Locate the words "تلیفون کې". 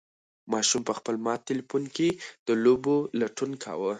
1.49-2.09